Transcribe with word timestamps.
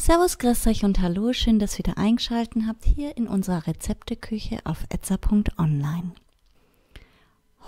Servus, 0.00 0.38
grüß 0.38 0.68
euch 0.68 0.84
und 0.84 1.00
hallo, 1.00 1.32
schön, 1.32 1.58
dass 1.58 1.74
ihr 1.74 1.84
wieder 1.84 1.98
eingeschaltet 1.98 2.62
habt 2.68 2.84
hier 2.84 3.16
in 3.16 3.26
unserer 3.26 3.66
Rezepteküche 3.66 4.60
auf 4.64 4.84
etza.online. 4.90 6.12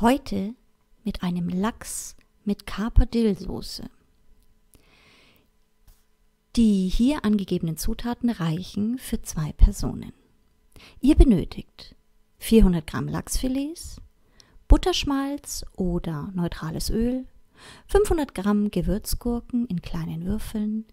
Heute 0.00 0.54
mit 1.02 1.24
einem 1.24 1.48
Lachs 1.48 2.14
mit 2.44 2.66
Kaperdillsoße. 2.66 3.90
Die 6.54 6.88
hier 6.88 7.24
angegebenen 7.24 7.76
Zutaten 7.76 8.30
reichen 8.30 8.98
für 8.98 9.20
zwei 9.22 9.52
Personen. 9.52 10.12
Ihr 11.00 11.16
benötigt 11.16 11.96
400 12.38 12.86
Gramm 12.86 13.08
Lachsfilets, 13.08 14.00
Butterschmalz 14.68 15.66
oder 15.76 16.30
neutrales 16.32 16.90
Öl, 16.90 17.26
500 17.88 18.36
Gramm 18.36 18.70
Gewürzgurken 18.70 19.66
in 19.66 19.82
kleinen 19.82 20.24
Würfeln, 20.24 20.86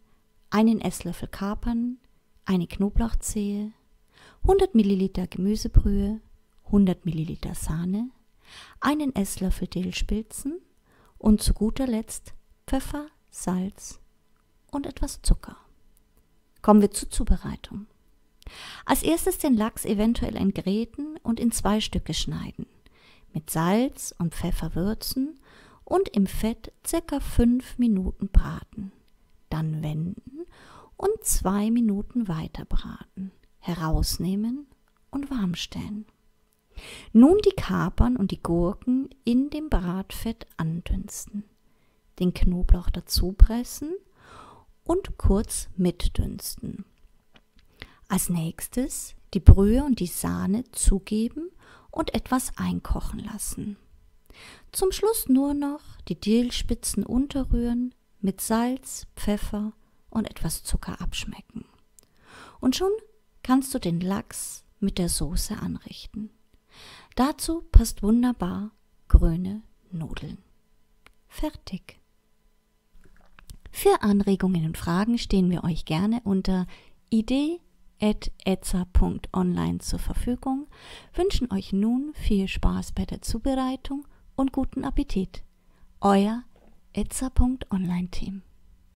einen 0.50 0.82
Esslöffel 0.82 1.28
Kapern, 1.28 1.98
eine 2.46 2.68
Knoblauchzehe, 2.68 3.72
100 4.44 4.76
Milliliter 4.76 5.28
Gemüsebrühe, 5.28 6.22
100 6.66 7.06
Milliliter 7.06 7.56
Sahne, 7.56 8.10
einen 8.80 9.16
Esslöffel 9.16 9.68
Dillspilzen 9.68 10.60
und 11.18 11.42
zu 11.42 11.54
guter 11.54 11.88
Letzt 11.88 12.34
Pfeffer, 12.66 13.08
Salz 13.30 14.00
und 14.72 14.86
etwas 14.86 15.22
Zucker. 15.22 15.58
Kommen 16.62 16.82
wir 16.82 16.92
zur 16.92 17.10
Zubereitung. 17.10 17.88
Als 18.86 19.04
erstes 19.04 19.38
den 19.40 19.56
Lachs 19.56 19.86
eventuell 19.86 20.36
entgräten 20.36 21.18
und 21.24 21.40
in 21.40 21.52
zwei 21.52 21.82
Stücke 21.82 22.14
schneiden, 22.14 22.66
mit 23.34 23.50
Salz 23.50 24.16
und 24.18 24.34
Pfeffer 24.34 24.76
würzen 24.76 25.40
und 25.84 26.10
im 26.10 26.28
Fett 26.28 26.72
circa 26.86 27.20
fünf 27.20 27.78
Minuten 27.78 28.30
braten. 28.30 28.92
Dann 29.50 29.82
wenden 29.84 30.37
und 30.98 31.24
zwei 31.24 31.72
Minuten 31.72 32.28
weiter 32.28 32.66
braten, 32.66 33.32
herausnehmen 33.60 34.68
und 35.12 35.30
warm 35.30 35.56
stellen. 35.56 36.06
Nun 37.14 37.38
die 37.46 37.56
Kapern 37.56 38.18
und 38.18 38.32
die 38.32 38.42
Gurken 38.42 39.10
in 39.24 39.50
dem 39.50 39.70
Bratfett 39.70 40.48
andünsten, 40.58 41.44
den 42.20 42.34
Knoblauch 42.34 42.90
dazu 42.90 43.32
pressen 43.32 43.94
und 44.84 45.18
kurz 45.18 45.70
mitdünsten. 45.76 46.86
Als 48.10 48.30
nächstes 48.30 49.16
die 49.34 49.40
Brühe 49.40 49.84
und 49.84 50.00
die 50.00 50.08
Sahne 50.08 50.64
zugeben 50.72 51.50
und 51.92 52.14
etwas 52.14 52.54
einkochen 52.58 53.20
lassen. 53.20 53.78
Zum 54.72 54.92
Schluss 54.92 55.28
nur 55.28 55.54
noch 55.54 55.82
die 56.08 56.20
Dillspitzen 56.20 57.04
unterrühren, 57.04 57.94
mit 58.22 58.40
Salz, 58.42 59.08
Pfeffer 59.16 59.74
und 60.10 60.30
etwas 60.30 60.64
Zucker 60.64 61.02
abschmecken. 61.02 61.66
Und 62.60 62.76
schon 62.76 62.92
kannst 63.44 63.74
du 63.74 63.80
den 63.80 64.02
Lachs 64.02 64.66
mit 64.80 64.98
der 64.98 65.10
Soße 65.10 65.58
anrichten. 65.58 66.32
Dazu 67.16 67.64
passt 67.72 68.04
wunderbar 68.04 68.72
grüne 69.08 69.64
Nudeln. 69.92 70.38
Fertig. 71.28 72.00
Für 73.72 74.02
Anregungen 74.02 74.66
und 74.66 74.78
Fragen 74.78 75.18
stehen 75.18 75.50
wir 75.50 75.64
euch 75.64 75.86
gerne 75.86 76.22
unter 76.24 76.68
idee.etza.online 77.10 79.80
zur 79.80 80.00
Verfügung, 80.00 80.68
wünschen 81.14 81.52
euch 81.52 81.74
nun 81.74 82.14
viel 82.16 82.48
Spaß 82.48 82.94
bei 82.94 83.06
der 83.06 83.22
Zubereitung 83.22 84.08
und 84.36 84.52
guten 84.52 84.84
Appetit. 84.84 85.44
Euer 86.02 86.44
etza.online 86.94 88.10
Team. 88.10 88.42